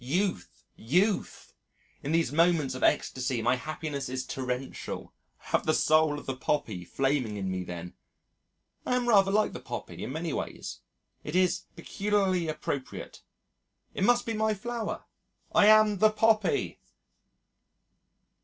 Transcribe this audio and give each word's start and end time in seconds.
Youth! 0.03 0.65
Youth!!! 0.75 1.53
In 2.01 2.11
these 2.11 2.31
moments 2.31 2.73
of 2.73 2.81
ecstasy 2.81 3.43
my 3.43 3.55
happiness 3.55 4.09
is 4.09 4.25
torrential. 4.25 5.13
I 5.41 5.49
have 5.51 5.67
the 5.67 5.75
soul 5.75 6.17
of 6.17 6.25
the 6.25 6.35
poppy 6.35 6.83
flaming 6.83 7.37
in 7.37 7.51
me 7.51 7.63
then. 7.63 7.93
I 8.83 8.95
am 8.95 9.07
rather 9.07 9.29
like 9.29 9.53
the 9.53 9.59
poppy 9.59 10.03
in 10.03 10.11
many 10.11 10.33
ways.... 10.33 10.79
It 11.23 11.35
is 11.35 11.65
peculiarly 11.75 12.47
appropriate. 12.47 13.21
It 13.93 14.03
must 14.03 14.25
be 14.25 14.33
my 14.33 14.55
flower! 14.55 15.05
I 15.53 15.67
am 15.67 15.99
the 15.99 16.09
poppy!! 16.09 16.79